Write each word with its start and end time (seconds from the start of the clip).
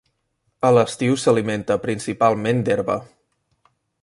A 0.69 0.71
l'estiu 0.77 1.19
s'alimenta 1.25 1.77
principalment 1.85 2.65
d'herba. 2.71 2.97